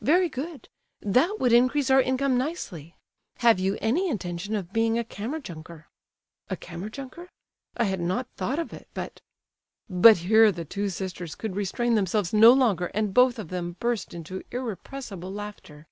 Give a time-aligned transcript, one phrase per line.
[0.00, 0.68] "Very good.
[1.00, 2.94] That would increase our income nicely.
[3.38, 5.88] Have you any intention of being a Kammer junker?"
[6.48, 7.28] "A Kammer junker?
[7.76, 9.20] I had not thought of it, but—"
[9.90, 14.14] But here the two sisters could restrain themselves no longer, and both of them burst
[14.14, 15.88] into irrepressible laughter.